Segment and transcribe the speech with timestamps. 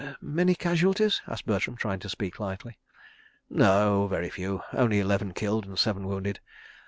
[0.39, 2.79] .""Many casualties?" asked Bertram, trying to speak lightly.
[3.51, 4.63] "No—very few.
[4.73, 6.39] Only eleven killed and seven wounded.